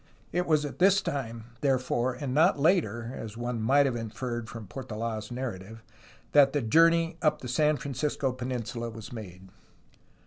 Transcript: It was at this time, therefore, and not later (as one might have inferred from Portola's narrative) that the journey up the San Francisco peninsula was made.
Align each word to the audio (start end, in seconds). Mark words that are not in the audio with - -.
It 0.31 0.47
was 0.47 0.65
at 0.65 0.79
this 0.79 0.99
time, 0.99 1.43
therefore, 1.61 2.13
and 2.15 2.33
not 2.33 2.57
later 2.59 3.13
(as 3.15 3.37
one 3.37 3.61
might 3.61 3.85
have 3.85 3.95
inferred 3.95 4.49
from 4.49 4.65
Portola's 4.65 5.29
narrative) 5.29 5.83
that 6.31 6.53
the 6.53 6.61
journey 6.63 7.17
up 7.21 7.41
the 7.41 7.47
San 7.47 7.77
Francisco 7.77 8.31
peninsula 8.31 8.89
was 8.89 9.13
made. 9.13 9.49